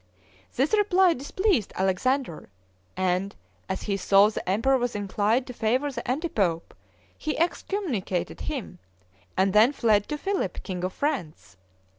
This 0.55 0.73
reply 0.73 1.13
displeased 1.13 1.73
Alexander; 1.75 2.49
and, 2.97 3.35
as 3.69 3.83
he 3.83 3.97
saw 3.97 4.29
the 4.31 4.49
emperor 4.49 4.75
was 4.79 4.95
inclined 4.95 5.45
to 5.45 5.53
favor 5.53 5.91
the 5.91 6.09
anti 6.09 6.27
pope, 6.27 6.73
he 7.15 7.37
excommunicated 7.37 8.41
him, 8.41 8.79
and 9.37 9.53
then 9.53 9.71
fled 9.71 10.07
to 10.09 10.17
Philip, 10.17 10.63
king 10.63 10.83
of 10.83 10.91
France. 10.93 11.55